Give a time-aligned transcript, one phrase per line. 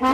[0.00, 0.06] This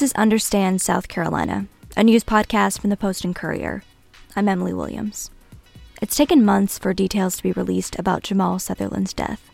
[0.00, 1.66] is Understand South Carolina,
[1.96, 3.82] a news podcast from the Post and Courier.
[4.36, 5.32] I'm Emily Williams.
[6.02, 9.48] It's taken months for details to be released about Jamal Sutherland's death.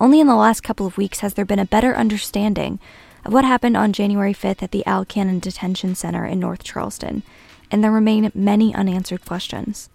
[0.00, 2.80] Only in the last couple of weeks has there been a better understanding
[3.26, 7.22] of what happened on January 5th at the Al Cannon Detention Center in North Charleston,
[7.70, 9.90] and there remain many unanswered questions.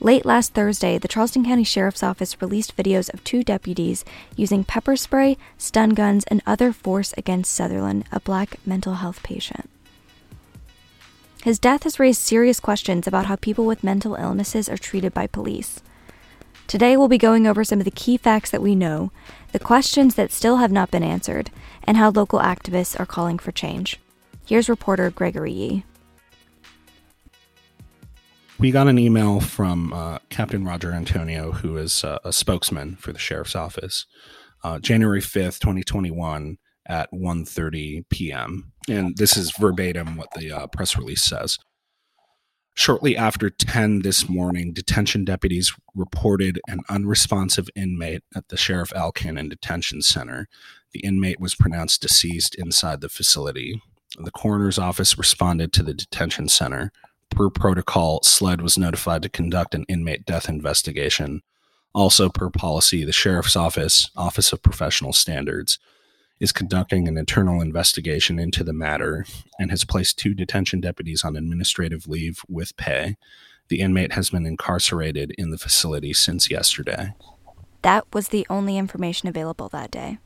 [0.00, 4.02] Late last Thursday, the Charleston County Sheriff's Office released videos of two deputies
[4.34, 9.68] using pepper spray, stun guns, and other force against Sutherland, a black mental health patient.
[11.42, 15.26] His death has raised serious questions about how people with mental illnesses are treated by
[15.26, 15.80] police.
[16.66, 19.10] Today, we'll be going over some of the key facts that we know,
[19.52, 21.50] the questions that still have not been answered,
[21.84, 23.98] and how local activists are calling for change.
[24.46, 25.84] Here's reporter Gregory Yee
[28.60, 33.10] we got an email from uh, Captain Roger Antonio, who is uh, a spokesman for
[33.10, 34.04] the sheriff's office,
[34.62, 38.72] uh, January 5th, 2021 at 1.30 p.m.
[38.88, 41.58] And this is verbatim what the uh, press release says.
[42.74, 49.12] Shortly after 10 this morning, detention deputies reported an unresponsive inmate at the Sheriff Al
[49.12, 50.48] Cannon Detention Center.
[50.92, 53.82] The inmate was pronounced deceased inside the facility.
[54.18, 56.90] The coroner's office responded to the detention center
[57.30, 61.42] per protocol, SLED was notified to conduct an inmate death investigation.
[61.94, 65.78] Also, per policy, the Sheriff's Office, Office of Professional Standards,
[66.40, 69.24] is conducting an internal investigation into the matter
[69.58, 73.16] and has placed two detention deputies on administrative leave with pay.
[73.68, 77.14] The inmate has been incarcerated in the facility since yesterday.
[77.82, 80.18] That was the only information available that day.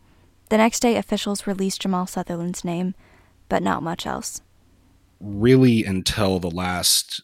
[0.49, 2.95] The next day, officials released Jamal Sutherland's name,
[3.49, 4.41] but not much else
[5.25, 7.23] really until the last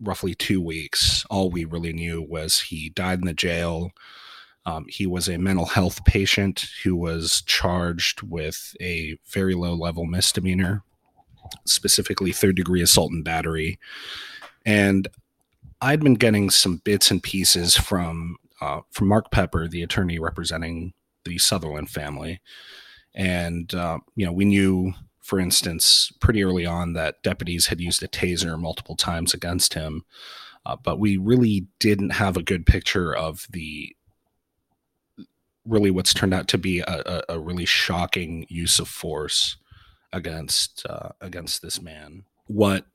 [0.00, 3.90] roughly two weeks, all we really knew was he died in the jail.
[4.70, 10.04] Um, he was a mental health patient who was charged with a very low level
[10.04, 10.84] misdemeanor,
[11.66, 13.78] specifically third degree assault and battery.
[14.64, 15.08] And
[15.80, 20.92] I'd been getting some bits and pieces from uh, from Mark Peper, the attorney representing
[21.24, 22.40] the Sutherland family,
[23.14, 28.02] and uh, you know we knew for instance, pretty early on that deputies had used
[28.02, 30.04] a taser multiple times against him.
[30.66, 33.94] Uh, but we really didn't have a good picture of the
[35.70, 36.84] really what's turned out to be a,
[37.28, 39.56] a, a really shocking use of force
[40.12, 42.24] against uh, against this man.
[42.46, 42.86] What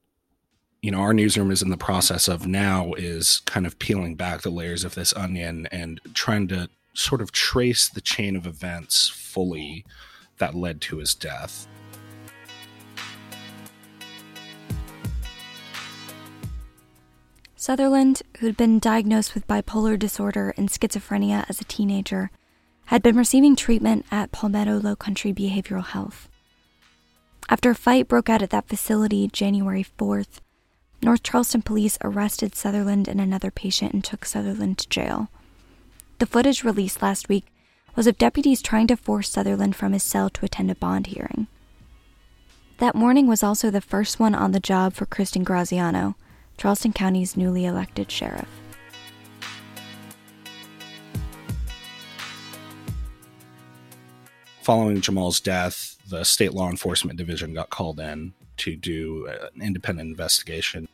[0.81, 4.41] you know our newsroom is in the process of now is kind of peeling back
[4.41, 9.09] the layers of this onion and trying to sort of trace the chain of events
[9.09, 9.85] fully
[10.37, 11.67] that led to his death.
[17.55, 22.29] Sutherland, who'd been diagnosed with bipolar disorder and schizophrenia as a teenager,
[22.85, 26.29] had been receiving treatment at Palmetto Low Country Behavioral Health.
[27.49, 30.39] After a fight broke out at that facility January 4th,
[31.01, 35.29] North Charleston police arrested Sutherland and another patient and took Sutherland to jail.
[36.19, 37.45] The footage released last week
[37.95, 41.47] was of deputies trying to force Sutherland from his cell to attend a bond hearing.
[42.77, 46.15] That morning was also the first one on the job for Kristin Graziano,
[46.57, 48.49] Charleston County's newly elected sheriff.
[54.65, 60.09] Following Jamal's death, the state law enforcement division got called in to do an independent
[60.09, 60.87] investigation.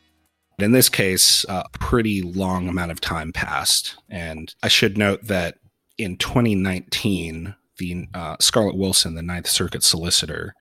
[0.58, 3.96] In this case, a pretty long amount of time passed.
[4.10, 5.56] And I should note that
[5.96, 10.54] in 2019, the uh, Scarlett Wilson, the Ninth Circuit solicitor,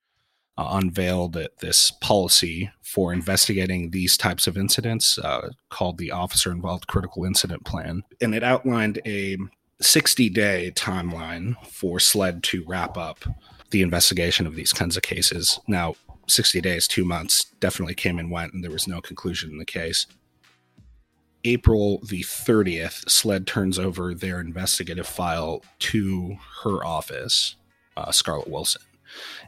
[0.57, 6.87] uh, unveiled this policy for investigating these types of incidents uh, called the Officer Involved
[6.87, 8.03] Critical Incident Plan.
[8.21, 9.35] And it outlined a
[9.81, 13.25] 60 day timeline for SLED to wrap up
[13.71, 15.59] the investigation of these kinds of cases.
[15.67, 15.95] Now,
[16.27, 19.65] 60 days, two months definitely came and went, and there was no conclusion in the
[19.65, 20.05] case.
[21.43, 27.55] April the 30th, SLED turns over their investigative file to her office,
[27.97, 28.83] uh, Scarlett Wilson.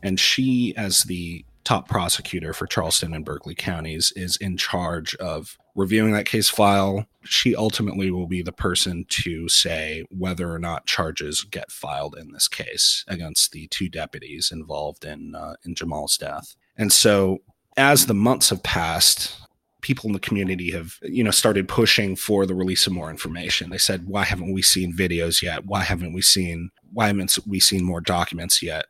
[0.02, 5.58] And she, as the top prosecutor for Charleston and Berkeley counties, is in charge of
[5.76, 7.06] reviewing that case file.
[7.26, 12.32] She ultimately will be the person to say whether or not charges get filed in
[12.32, 16.56] this case against the two deputies involved in uh, in Jamal's death.
[16.78, 17.40] And so,
[17.78, 19.36] as the months have passed,
[19.84, 23.70] people in the community have, you know, started pushing for the release of more information.
[23.70, 25.66] They said, why haven't we seen videos yet?
[25.66, 28.86] Why haven't we seen, why haven't we seen more documents yet?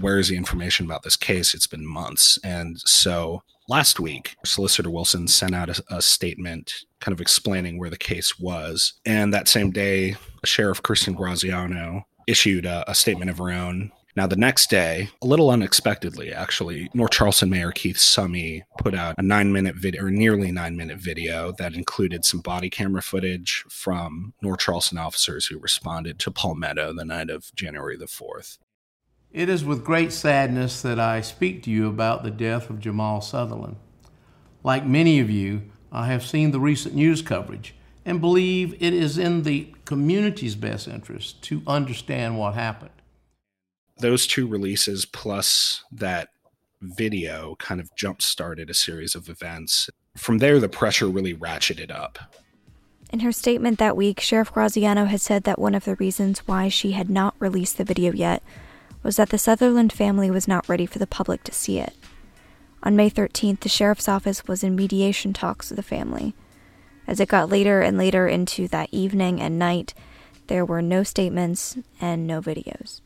[0.00, 1.54] Where is the information about this case?
[1.54, 2.38] It's been months.
[2.44, 7.90] And so last week, Solicitor Wilson sent out a, a statement kind of explaining where
[7.90, 8.94] the case was.
[9.04, 14.26] And that same day, Sheriff Kristin Graziano issued a, a statement of her own now,
[14.26, 19.22] the next day, a little unexpectedly, actually, North Charleston Mayor Keith Summy put out a
[19.22, 24.34] nine minute video, or nearly nine minute video, that included some body camera footage from
[24.42, 28.58] North Charleston officers who responded to Palmetto the night of January the 4th.
[29.38, 33.20] It is with great sadness that I speak to you about the death of Jamal
[33.20, 33.76] Sutherland.
[34.64, 35.62] Like many of you,
[35.92, 40.88] I have seen the recent news coverage and believe it is in the community's best
[40.88, 42.90] interest to understand what happened
[43.98, 46.30] those two releases plus that
[46.80, 49.90] video kind of jump started a series of events.
[50.16, 52.18] From there, the pressure really ratcheted up.
[53.12, 56.68] In her statement that week, Sheriff Graziano had said that one of the reasons why
[56.68, 58.42] she had not released the video yet
[59.08, 61.94] was that the Sutherland family was not ready for the public to see it.
[62.82, 66.34] On May 13th, the sheriff's office was in mediation talks with the family.
[67.06, 69.94] As it got later and later into that evening and night,
[70.48, 73.00] there were no statements and no videos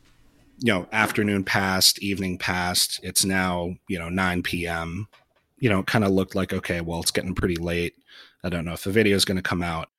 [0.59, 2.99] you know, afternoon passed, evening passed.
[3.03, 5.07] It's now, you know, 9 p.m.
[5.57, 7.95] You know, it kind of looked like, okay, well, it's getting pretty late.
[8.43, 9.89] I don't know if the video is going to come out.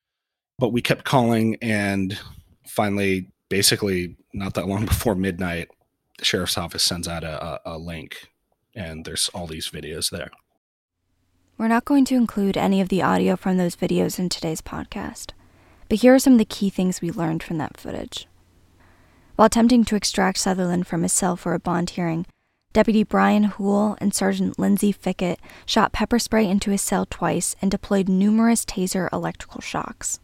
[0.59, 2.19] But we kept calling, and
[2.67, 5.69] finally, basically, not that long before midnight,
[6.19, 8.31] the sheriff's office sends out a, a, a link,
[8.75, 10.31] and there's all these videos there.
[11.57, 15.31] We're not going to include any of the audio from those videos in today's podcast,
[15.89, 18.27] but here are some of the key things we learned from that footage.
[19.37, 22.27] While attempting to extract Sutherland from his cell for a bond hearing,
[22.73, 27.71] Deputy Brian Houle and Sergeant Lindsay Fickett shot pepper spray into his cell twice and
[27.71, 30.19] deployed numerous taser electrical shocks.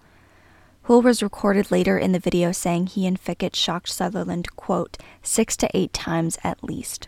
[0.90, 5.56] Houle was recorded later in the video saying he and Fickett shocked Sutherland, quote, six
[5.58, 7.06] to eight times at least.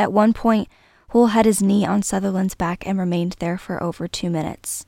[0.00, 0.66] At one point,
[1.10, 4.84] Houle had his knee on Sutherland's back and remained there for over two minutes.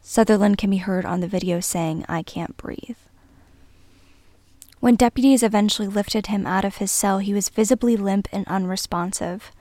[0.00, 2.96] Sutherland can be heard on the video saying, I can't breathe.
[4.80, 9.52] When deputies eventually lifted him out of his cell, he was visibly limp and unresponsive.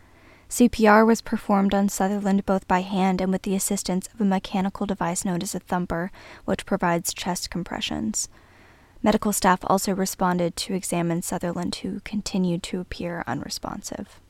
[0.50, 4.86] CPR was performed on Sutherland both by hand and with the assistance of a mechanical
[4.86, 6.10] device known as a thumper,
[6.46, 8.30] which provides chest compressions.
[9.04, 14.22] Medical staff also responded to examine Sutherland, who continued to appear unresponsive.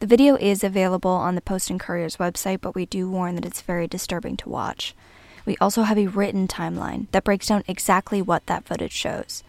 [0.00, 3.46] The video is available on the Post and Courier's website, but we do warn that
[3.46, 4.94] it's very disturbing to watch.
[5.46, 9.44] We also have a written timeline that breaks down exactly what that footage shows.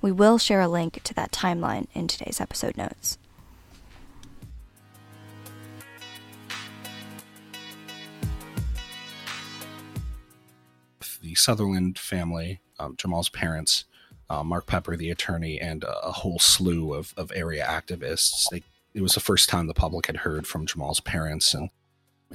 [0.00, 3.18] We will share a link to that timeline in today's episode notes.
[11.26, 13.84] The Sutherland family, um, Jamal's parents,
[14.30, 18.48] uh, Mark Peper, the attorney, and a, a whole slew of, of area activists.
[18.48, 18.62] They,
[18.94, 21.70] it was the first time the public had heard from Jamal's parents, and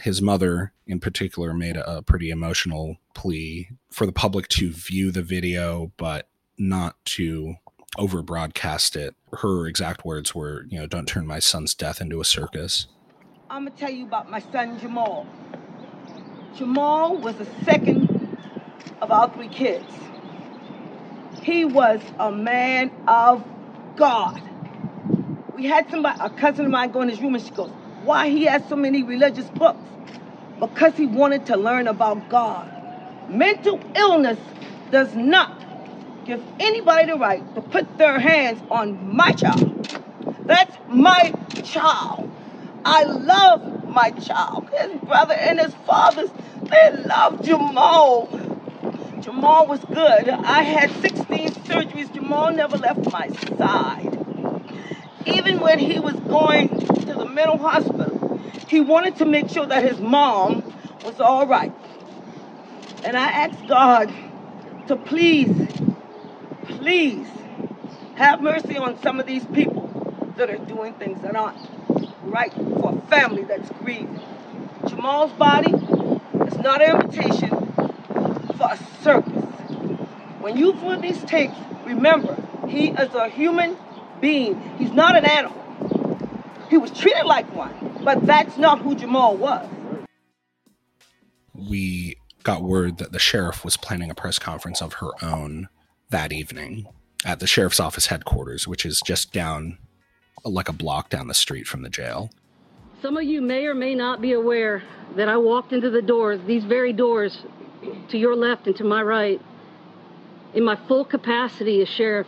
[0.01, 5.09] his mother, in particular, made a, a pretty emotional plea for the public to view
[5.09, 6.27] the video, but
[6.57, 7.55] not to
[7.97, 9.15] over broadcast it.
[9.31, 12.87] Her exact words were, you know, don't turn my son's death into a circus.
[13.49, 15.25] I'm going to tell you about my son Jamal.
[16.57, 18.10] Jamal was the second
[19.01, 19.93] of our three kids.
[21.41, 23.43] He was a man of
[23.95, 24.41] God.
[25.53, 28.29] We had somebody, a cousin of mine, go in his room and she goes, Why
[28.29, 29.89] he has so many religious books?
[30.59, 32.71] Because he wanted to learn about God.
[33.27, 34.39] Mental illness
[34.89, 35.65] does not
[36.25, 39.87] give anybody the right to put their hands on my child.
[40.47, 41.33] That's my
[41.63, 42.29] child.
[42.85, 44.69] I love my child.
[44.79, 46.31] His brother and his fathers,
[46.69, 48.29] they love Jamal.
[49.21, 50.29] Jamal was good.
[50.29, 52.13] I had 16 surgeries.
[52.13, 54.17] Jamal never left my side.
[55.25, 56.69] Even when he was going
[57.05, 60.73] to the mental hospital, he wanted to make sure that his mom
[61.05, 61.71] was all right.
[63.03, 64.11] And I asked God
[64.87, 65.55] to please
[66.65, 67.27] please
[68.15, 69.87] have mercy on some of these people
[70.37, 71.57] that are doing things that aren't
[72.23, 74.19] right for a family that's grieving.
[74.87, 77.60] Jamal's body is not an invitation
[78.61, 79.43] for a circus.
[80.39, 82.37] When you view these tapes, remember,
[82.67, 83.77] he is a human
[84.19, 84.59] being.
[84.77, 85.57] He's not an animal.
[86.69, 89.67] He was treated like one, but that's not who Jamal was.
[91.53, 95.67] We got word that the sheriff was planning a press conference of her own
[96.09, 96.87] that evening
[97.25, 99.77] at the sheriff's office headquarters, which is just down
[100.43, 102.31] like a block down the street from the jail.
[103.01, 104.83] Some of you may or may not be aware
[105.15, 107.43] that I walked into the doors, these very doors
[108.09, 109.41] to your left and to my right,
[110.53, 112.27] in my full capacity as sheriff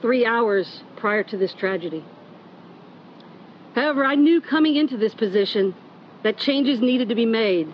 [0.00, 2.04] three hours prior to this tragedy.
[3.74, 5.74] However, I knew coming into this position
[6.22, 7.72] that changes needed to be made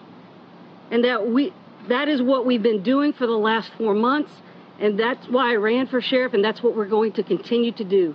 [0.90, 1.52] and that we
[1.88, 4.32] that is what we've been doing for the last 4 months
[4.78, 7.84] and that's why I ran for sheriff and that's what we're going to continue to
[7.84, 8.14] do.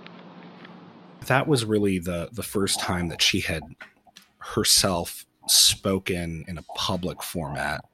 [1.26, 3.62] That was really the the first time that she had
[4.38, 7.84] herself spoken in a public format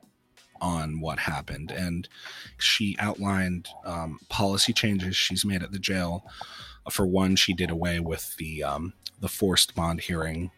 [0.62, 1.70] on what happened.
[1.70, 2.08] And
[2.56, 6.24] she outlined um, policy changes she's made at the jail.
[6.90, 10.50] For one, she did away with the um, the forced bond hearing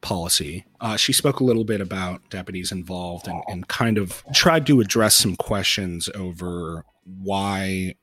[0.00, 0.64] policy.
[0.80, 4.80] Uh, she spoke a little bit about deputies involved and, and kind of tried to
[4.80, 7.94] address some questions over why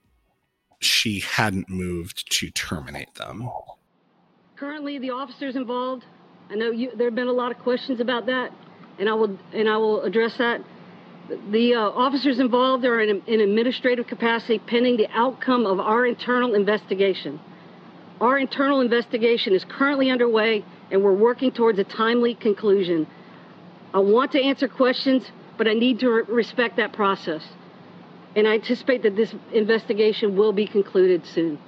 [0.80, 3.50] she hadn't moved to terminate them.
[4.56, 6.06] Currently, the officers involved.
[6.50, 8.52] I know you, there have been a lot of questions about that,
[8.98, 10.62] and I will and I will address that.
[11.30, 16.56] The uh, officers involved are in, in administrative capacity pending the outcome of our internal
[16.56, 17.40] investigation.
[18.20, 23.06] Our internal investigation is currently underway, and we're working towards a timely conclusion.
[23.94, 27.44] I want to answer questions, but I need to re- respect that process.
[28.36, 31.60] And I anticipate that this investigation will be concluded soon.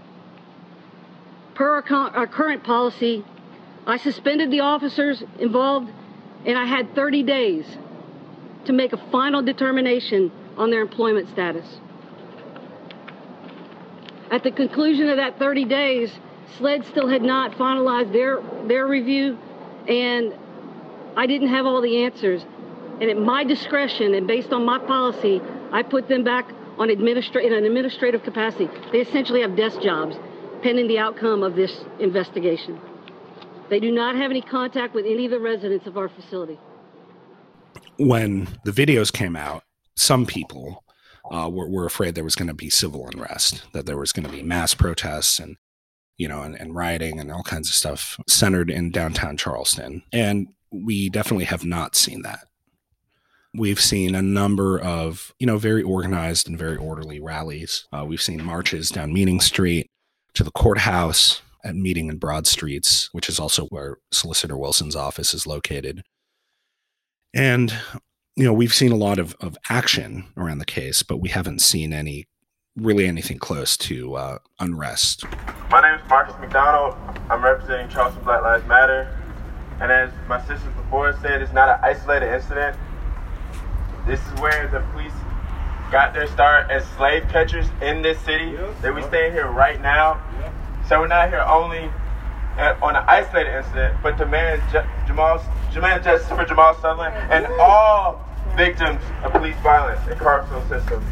[1.54, 3.24] Per our, our current policy,
[3.86, 5.92] I suspended the officers involved,
[6.46, 7.78] and I had 30 days
[8.66, 11.66] to make a final determination on their employment status.
[14.30, 16.12] At the conclusion of that 30 days,
[16.58, 19.38] SLED still had not finalized their, their review,
[19.88, 20.34] and
[21.18, 22.46] I didn't have all the answers.
[23.02, 25.42] And at my discretion and based on my policy,
[25.72, 28.70] I put them back on administra- in an administrative capacity.
[28.92, 30.16] They essentially have desk jobs
[30.62, 32.80] pending the outcome of this investigation.
[33.70, 36.60] They do not have any contact with any of the residents of our facility
[38.08, 39.64] when the videos came out,
[39.96, 40.84] some people
[41.32, 44.26] uh, were, were afraid there was going to be civil unrest, that there was going
[44.26, 45.58] to be mass protests and
[46.22, 50.04] you know, and, and rioting and all kinds of stuff centered in downtown Charleston.
[50.14, 52.46] And we definitely have not seen that.
[53.56, 57.88] We've seen a number of, you know, very organized and very orderly rallies.
[57.92, 59.90] Uh, we've seen marches down Meeting Street
[60.36, 65.34] to the courthouse at Meeting and Broad Streets, which is also where Solicitor Wilson's office
[65.34, 66.04] is located.
[67.34, 67.74] And,
[68.36, 71.60] you know, we've seen a lot of, of action around the case, but we haven't
[71.60, 72.28] seen any
[72.78, 75.26] really anything close to uh, unrest.
[75.70, 76.96] My name is Marcus McDonald.
[77.30, 79.18] I'm representing Charleston Black Lives Matter.
[79.82, 82.78] And as my sisters before said, it's not an isolated incident.
[84.06, 85.14] This is where the police
[85.92, 88.56] got their start as slave catchers in this city.
[88.82, 90.22] That we stand here right now.
[90.88, 91.90] So we're not here only
[92.62, 95.42] on an isolated incident, but demand J- Jamal,
[95.74, 98.22] demand justice for Jamal Sutherland and all
[98.56, 101.04] victims of police violence and carceral systems.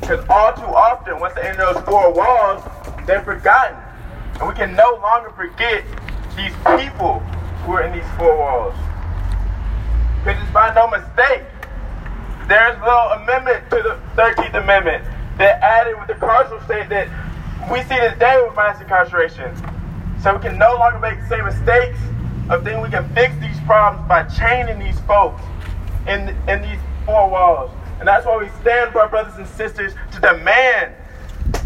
[0.00, 2.62] Because all too often, once they enter those four walls,
[3.06, 3.76] they're forgotten.
[4.40, 5.84] And we can no longer forget
[6.36, 7.20] these people
[7.64, 8.74] who are in these four walls.
[10.24, 11.44] Because it's by no mistake.
[12.48, 15.04] There's a little amendment to the 13th Amendment
[15.38, 17.08] that added with the carceral state that
[17.70, 19.54] we see today with mass incarceration.
[20.22, 21.98] So we can no longer make the same mistakes
[22.48, 25.42] of thinking we can fix these problems by chaining these folks
[26.06, 27.72] in, in these four walls.
[27.98, 30.94] And that's why we stand for our brothers and sisters to demand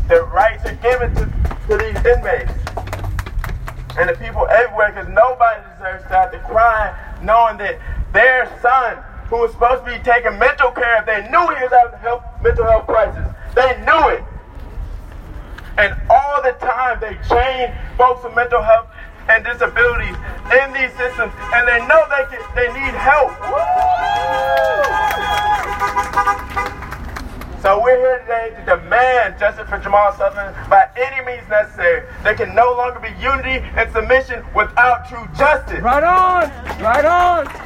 [0.09, 1.27] that rights are given to,
[1.69, 2.53] to these inmates
[3.99, 7.79] and the people everywhere because nobody deserves to have to cry knowing that
[8.13, 8.97] their son,
[9.29, 11.99] who was supposed to be taking mental care, if they knew he was having a
[11.99, 14.25] health, mental health crisis, they knew it.
[15.79, 18.89] And all the time they train folks with mental health
[19.29, 20.17] and disabilities
[20.53, 23.33] in these systems, and they know they can, they need help.
[27.61, 32.07] So we're here today to demand justice for Jamal Sutherland by any means necessary.
[32.23, 35.83] There can no longer be unity and submission without true justice.
[35.83, 36.49] Right on!
[36.81, 37.66] Right on!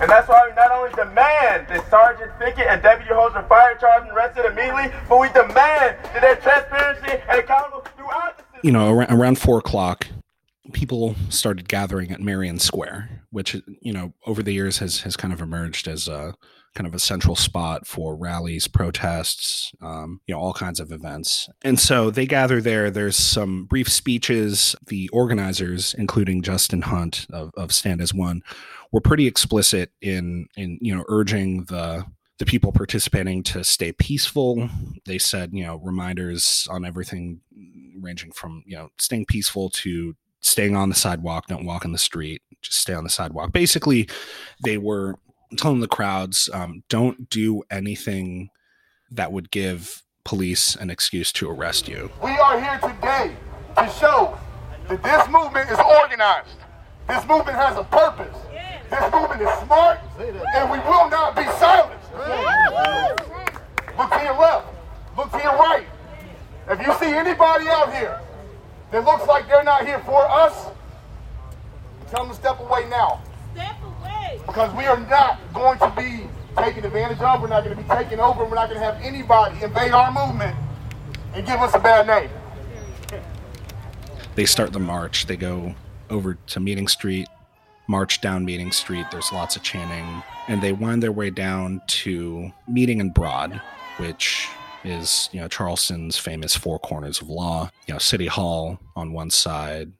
[0.00, 3.80] And that's why we not only demand that Sergeant Fickett and Deputy Holmes are fired,
[3.80, 8.60] charged, and arrested immediately, but we demand that there's transparency and accountable throughout the system.
[8.62, 10.06] You know, around, around four o'clock,
[10.72, 15.32] people started gathering at Marion Square, which you know over the years has has kind
[15.32, 16.34] of emerged as a
[16.74, 21.48] kind of a central spot for rallies, protests, um, you know, all kinds of events.
[21.62, 22.90] And so they gather there.
[22.90, 24.76] There's some brief speeches.
[24.86, 28.42] The organizers, including Justin Hunt of, of Stand as One,
[28.92, 32.04] were pretty explicit in in you know urging the
[32.38, 34.68] the people participating to stay peaceful.
[35.04, 37.40] They said, you know, reminders on everything
[38.00, 41.98] ranging from, you know, staying peaceful to staying on the sidewalk, don't walk in the
[41.98, 43.52] street, just stay on the sidewalk.
[43.52, 44.08] Basically,
[44.62, 45.16] they were
[45.56, 48.50] telling the crowds, um, don't do anything
[49.10, 52.10] that would give police an excuse to arrest you.
[52.22, 53.36] We are here today
[53.78, 54.38] to show
[54.88, 56.56] that this movement is organized.
[57.08, 58.36] This movement has a purpose.
[58.90, 62.10] This movement is smart, and we will not be silenced.
[63.98, 64.66] Look to your left.
[65.16, 65.86] Look to your right.
[66.70, 68.20] If you see anybody out here
[68.92, 70.68] that looks like they're not here for us,
[72.10, 73.22] tell them to step away now.
[73.54, 74.40] Step away.
[74.46, 77.42] Because we are not going to be taken advantage of.
[77.42, 78.44] We're not going to be taken over.
[78.44, 80.56] We're not going to have anybody invade our movement
[81.34, 82.30] and give us a bad name.
[84.34, 85.26] They start the march.
[85.26, 85.74] They go
[86.10, 87.28] over to Meeting Street,
[87.88, 89.06] march down Meeting Street.
[89.10, 90.22] There's lots of chanting.
[90.46, 93.60] And they wind their way down to Meeting and Broad,
[93.96, 94.48] which
[94.84, 97.70] is, you know, Charleston's famous four corners of law.
[97.86, 99.92] You know, City Hall on one side,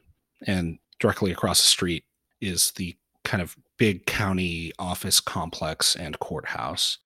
[0.47, 2.05] and directly across the street
[2.41, 6.99] is the kind of big county office complex and courthouse.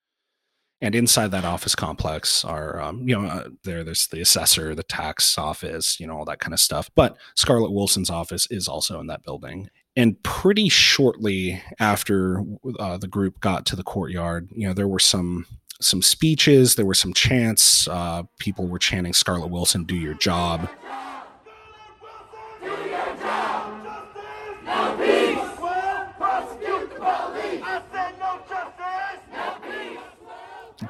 [0.81, 4.83] And inside that office complex are, um, you know, uh, there there's the assessor, the
[4.83, 6.91] tax office, you know, all that kind of stuff.
[6.97, 9.71] But Scarlett Wilson's office is also in that building.
[9.95, 12.43] And pretty shortly after
[12.79, 15.47] uh, the group got to the courtyard, you know, there were some
[15.81, 17.89] some speeches, there were some chants.
[17.89, 20.71] Uh, people were chanting, "Scarlett Wilson, do your job."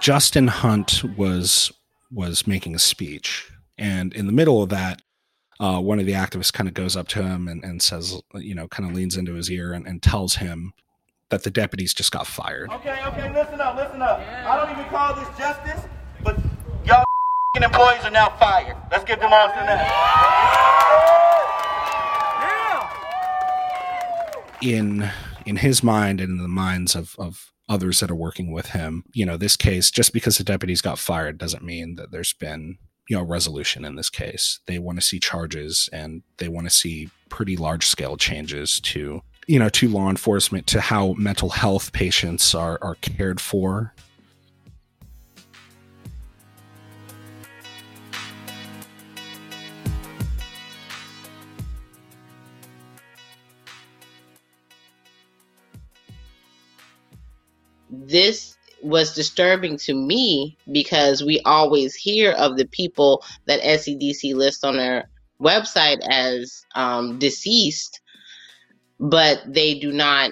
[0.01, 1.73] Justin Hunt was
[2.11, 5.01] was making a speech, and in the middle of that,
[5.63, 8.53] uh, one of the activists kind of goes up to him and, and says, you
[8.53, 10.73] know, kind of leans into his ear and, and tells him
[11.31, 12.69] that the deputies just got fired.
[12.73, 14.19] Okay, okay, listen up, listen up.
[14.19, 15.85] I don't even call this justice,
[16.25, 16.37] but
[16.85, 17.05] y'all
[17.63, 18.77] employees are now fired.
[18.91, 19.89] Let's get them all to that.
[24.61, 25.11] In
[25.47, 29.05] in his mind and in the minds of of others that are working with him,
[29.13, 32.79] you know, this case, just because the deputies got fired doesn't mean that there's been
[33.09, 34.61] you know resolution in this case.
[34.67, 39.23] They want to see charges and they want to see pretty large scale changes to
[39.47, 43.95] you know to law enforcement to how mental health patients are are cared for
[57.91, 58.52] this
[58.83, 64.77] was disturbing to me because we always hear of the people that SCDC lists on
[64.77, 65.09] their
[65.41, 68.01] website as um, deceased
[69.03, 70.31] but they do not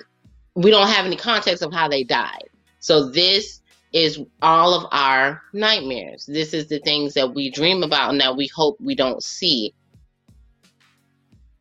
[0.55, 2.45] we don't have any context of how they died.
[2.81, 3.61] So this
[3.93, 6.27] is all of our nightmares.
[6.27, 9.75] This is the things that we dream about and that we hope we don't see.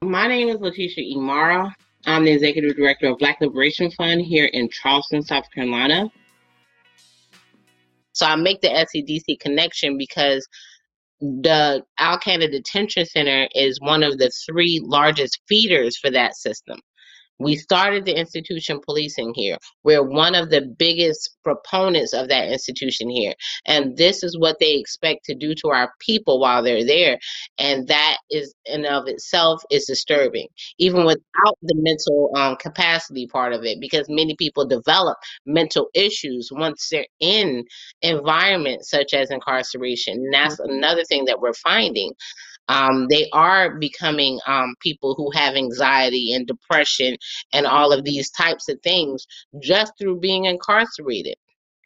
[0.02, 1.72] My name is Letitia Imara.
[2.06, 6.10] I'm the executive director of Black Liberation Fund here in Charleston, South Carolina.
[8.20, 10.46] So I make the SCDC connection because
[11.22, 16.80] the Al Cannon Detention Center is one of the three largest feeders for that system.
[17.40, 19.58] We started the institution policing here.
[19.84, 23.34] We're one of the biggest proponents of that institution here.
[23.66, 27.18] And this is what they expect to do to our people while they're there.
[27.58, 30.48] And that is in of itself is disturbing,
[30.78, 36.50] even without the mental um, capacity part of it, because many people develop mental issues
[36.52, 37.64] once they're in
[38.02, 40.16] environments such as incarceration.
[40.16, 40.72] And that's mm-hmm.
[40.72, 42.14] another thing that we're finding
[42.70, 47.18] um, they are becoming um, people who have anxiety and depression
[47.54, 49.28] and all of these types of things
[49.62, 51.36] just through being incarcerated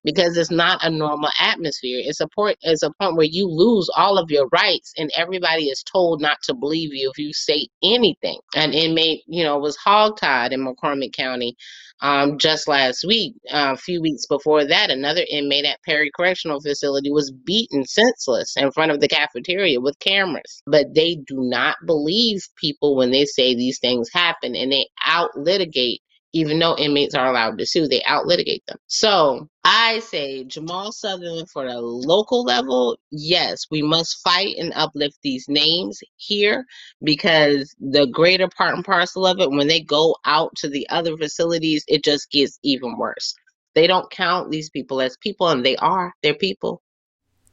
[0.04, 2.02] because it's not a normal atmosphere.
[2.04, 5.66] It's a point it's a point where you lose all of your rights and everybody
[5.66, 8.39] is told not to believe you if you say anything.
[8.56, 11.56] An inmate, you know, was hogtied in McCormick County
[12.02, 13.36] um, just last week.
[13.52, 18.56] Uh, a few weeks before that, another inmate at Perry Correctional Facility was beaten senseless
[18.58, 20.62] in front of the cafeteria with cameras.
[20.68, 25.30] But they do not believe people when they say these things happen and they out
[25.38, 26.02] litigate
[26.34, 28.78] even though inmates are allowed to sue, they out litigate them.
[28.88, 35.17] So I say Jamal Sutherland for the local level, yes, we must fight and uplift
[35.22, 36.65] these names here
[37.04, 41.15] because the greater part and parcel of it, when they go out to the other
[41.15, 43.36] facilities, it just gets even worse.
[43.76, 46.13] They don't count these people as people, and they are.
[46.22, 46.82] They're people.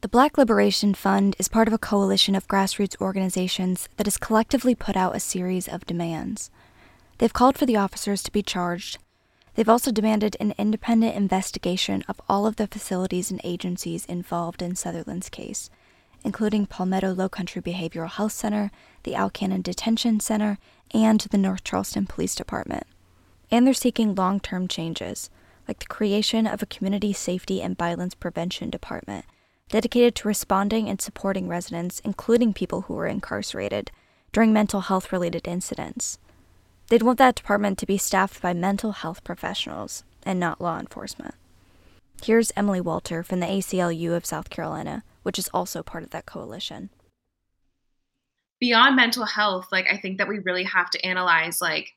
[0.03, 4.75] The Black Liberation Fund is part of a coalition of grassroots organizations that has collectively
[4.75, 6.51] put out a series of demands.
[7.21, 8.97] They've called for the officers to be charged.
[9.55, 14.75] They've also demanded an independent investigation of all of the facilities and agencies involved in
[14.75, 15.69] Sutherland's case,
[16.25, 18.71] including Palmetto Low Country Behavioral Health Center,
[19.03, 20.57] the Al Cannon Detention Center,
[20.95, 22.85] and the North Charleston Police Department.
[23.51, 25.29] And they're seeking long term changes,
[25.69, 29.27] like the creation of a community safety and violence prevention department
[29.69, 33.91] dedicated to responding and supporting residents, including people who were incarcerated,
[34.33, 36.19] during mental health related incidents.
[36.91, 41.37] They'd want that department to be staffed by mental health professionals and not law enforcement.
[42.21, 46.27] Here's Emily Walter from the ACLU of South Carolina, which is also part of that
[46.27, 46.91] coalition.
[48.59, 51.95] Beyond mental health, like I think that we really have to analyze like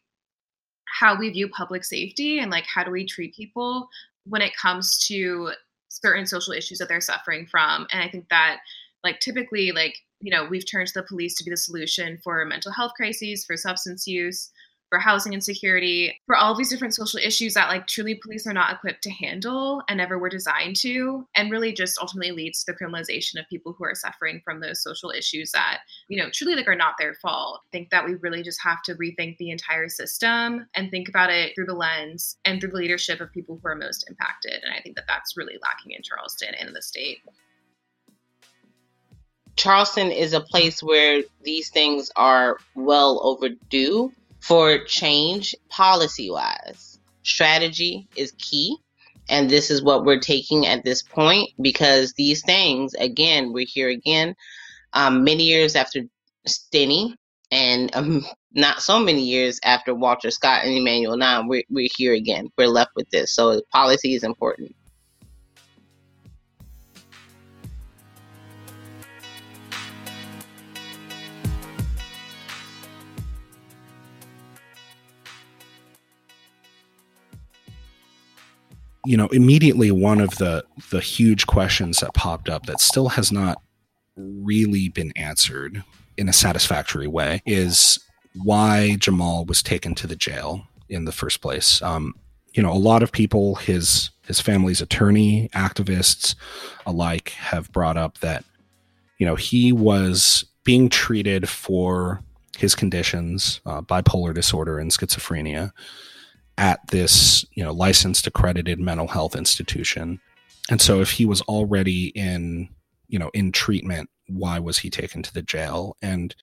[0.85, 3.89] how we view public safety and like how do we treat people
[4.25, 5.53] when it comes to
[5.89, 7.87] certain social issues that they're suffering from.
[7.91, 8.59] And I think that
[9.03, 12.45] like typically like you know we've turned to the police to be the solution for
[12.45, 14.51] mental health crises for substance use
[14.89, 18.53] for housing insecurity, for all of these different social issues that like truly police are
[18.53, 22.71] not equipped to handle and never were designed to, and really just ultimately leads to
[22.71, 26.55] the criminalization of people who are suffering from those social issues that, you know, truly
[26.55, 27.61] like are not their fault.
[27.65, 31.31] I think that we really just have to rethink the entire system and think about
[31.31, 34.61] it through the lens and through the leadership of people who are most impacted.
[34.63, 37.19] And I think that that's really lacking in Charleston and in the state.
[39.55, 44.11] Charleston is a place where these things are well overdue
[44.43, 46.99] for change policy wise.
[47.23, 48.75] Strategy is key.
[49.29, 53.87] And this is what we're taking at this point because these things, again, we're here
[53.87, 54.35] again,
[54.91, 56.01] um, many years after
[56.45, 57.15] Stinney
[57.51, 62.13] and um, not so many years after Walter Scott and Emanuel Now, we're, we're here
[62.13, 62.49] again.
[62.57, 63.31] We're left with this.
[63.31, 64.75] So policy is important.
[79.05, 83.31] You know, immediately one of the the huge questions that popped up that still has
[83.31, 83.61] not
[84.15, 85.83] really been answered
[86.17, 87.99] in a satisfactory way is
[88.43, 91.81] why Jamal was taken to the jail in the first place.
[91.81, 92.15] Um,
[92.53, 96.35] you know, a lot of people, his his family's attorney, activists
[96.85, 98.45] alike, have brought up that
[99.17, 102.21] you know he was being treated for
[102.57, 105.71] his conditions, uh, bipolar disorder and schizophrenia,
[106.57, 110.19] at this you know licensed accredited mental health institution.
[110.69, 112.69] And so if he was already in
[113.07, 115.97] you know in treatment why was he taken to the jail?
[116.01, 116.35] And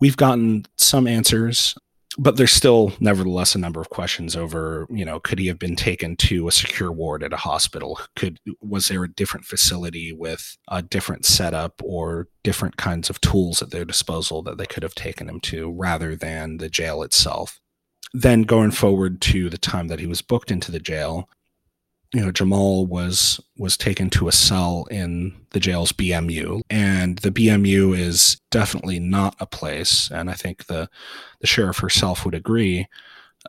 [0.00, 1.74] we've gotten some answers
[2.18, 5.76] but there's still nevertheless a number of questions over you know could he have been
[5.76, 7.98] taken to a secure ward at a hospital?
[8.16, 13.62] Could was there a different facility with a different setup or different kinds of tools
[13.62, 17.60] at their disposal that they could have taken him to rather than the jail itself
[18.14, 21.28] then going forward to the time that he was booked into the jail,
[22.12, 27.30] you know, Jamal was was taken to a cell in the jail's BMU, and the
[27.30, 30.90] BMU is definitely not a place, and I think the
[31.40, 32.86] the sheriff herself would agree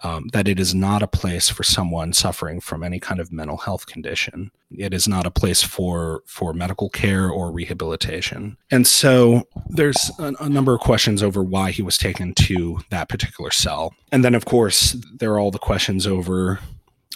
[0.02, 3.58] um, that it is not a place for someone suffering from any kind of mental
[3.58, 4.52] health condition.
[4.72, 8.58] It is not a place for for medical care or rehabilitation.
[8.72, 13.10] And so there's a, a number of questions over why he was taken to that
[13.10, 13.94] particular cell.
[14.12, 16.60] And then, of course, there are all the questions over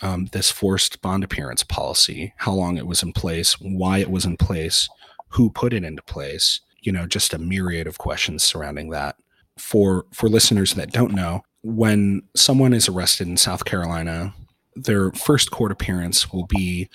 [0.02, 4.26] um, this forced bond appearance policy, how long it was in place, why it was
[4.26, 4.88] in place,
[5.30, 6.62] who put it into place.
[6.82, 9.16] You know, just a myriad of questions surrounding that.
[9.58, 14.34] For for listeners that don't know, when someone is arrested in South Carolina,
[14.76, 16.88] their first court appearance will be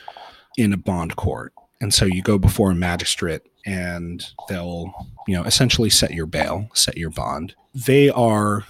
[0.57, 1.53] in a bond court.
[1.83, 4.93] And so you go before a magistrate and they'll,
[5.29, 7.55] you know, essentially set your bail, set your bond.
[7.75, 8.65] They are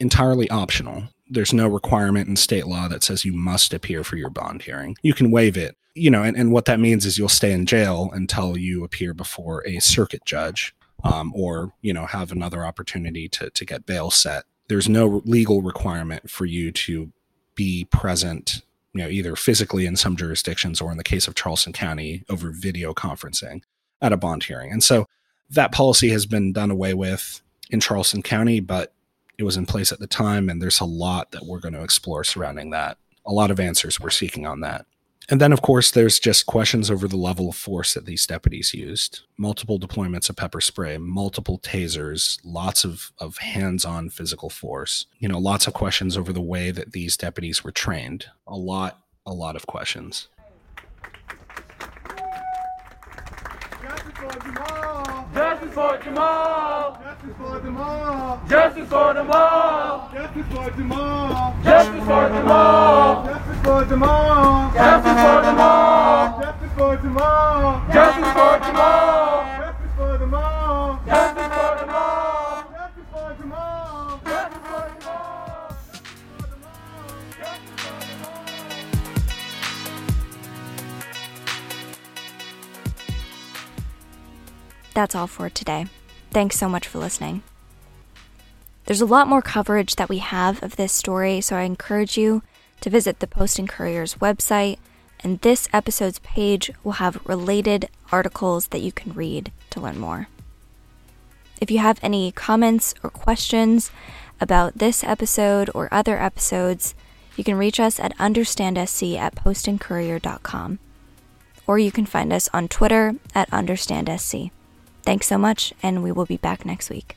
[0.00, 1.04] entirely optional.
[1.28, 4.96] There's no requirement in state law that says you must appear for your bond hearing.
[5.02, 7.66] You can waive it, you know, and, and what that means is you'll stay in
[7.66, 13.28] jail until you appear before a circuit judge um, or, you know, have another opportunity
[13.28, 17.10] to, to get bail set there's no legal requirement for you to
[17.54, 21.72] be present you know either physically in some jurisdictions or in the case of charleston
[21.72, 23.62] county over video conferencing
[24.00, 24.70] at a bond hearing.
[24.70, 25.06] And so
[25.50, 28.92] that policy has been done away with in charleston county but
[29.38, 31.82] it was in place at the time and there's a lot that we're going to
[31.82, 32.98] explore surrounding that.
[33.26, 34.86] A lot of answers we're seeking on that
[35.30, 38.74] and then, of course, there's just questions over the level of force that these deputies
[38.74, 39.20] used.
[39.38, 45.06] Multiple deployments of pepper spray, multiple tasers, lots of, of hands on physical force.
[45.18, 48.26] You know, lots of questions over the way that these deputies were trained.
[48.46, 50.28] A lot, a lot of questions.
[53.82, 55.28] Justice for Jamal!
[55.34, 57.00] Justice for Jamal!
[57.02, 58.40] Justice for Jamal!
[58.48, 60.10] Justice for Jamal!
[60.12, 61.56] Justice for Jamal!
[61.64, 63.53] Justice for Jamal!
[63.64, 64.70] for tomorrow.
[64.74, 66.40] Justice for tomorrow.
[66.42, 67.82] Justice for tomorrow.
[67.92, 69.58] Justice for tomorrow.
[69.58, 71.00] Justice for tomorrow.
[71.06, 72.64] Justice for tomorrow.
[72.74, 74.20] Justice for tomorrow.
[74.24, 75.76] Justice for tomorrow.
[84.92, 85.86] That's all for today.
[86.30, 87.42] Thanks so much for listening.
[88.84, 92.42] There's a lot more coverage that we have of this story, so I encourage you
[92.84, 94.76] to visit the Post and Courier's website,
[95.20, 100.28] and this episode's page will have related articles that you can read to learn more.
[101.62, 103.90] If you have any comments or questions
[104.38, 106.94] about this episode or other episodes,
[107.38, 110.78] you can reach us at understandsc at postandcourier.com.
[111.66, 114.50] Or you can find us on Twitter at understandsc.
[115.00, 117.16] Thanks so much, and we will be back next week.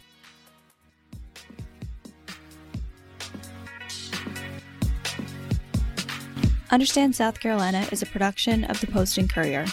[6.69, 9.65] Understand South Carolina is a production of the Post and Courier.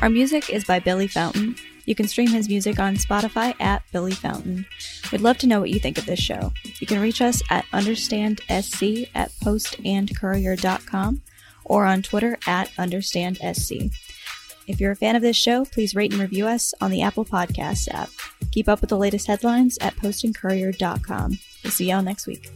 [0.00, 1.56] Our music is by Billy Fountain.
[1.84, 4.66] You can stream his music on Spotify at Billy Fountain.
[5.10, 6.52] We'd love to know what you think of this show.
[6.78, 11.22] You can reach us at understandsc at postandcourier.com
[11.64, 13.92] or on Twitter at understandsc.
[14.66, 17.24] If you're a fan of this show, please rate and review us on the Apple
[17.24, 18.10] Podcasts app.
[18.52, 21.38] Keep up with the latest headlines at postandcourier.com.
[21.64, 22.50] We'll see y'all next week.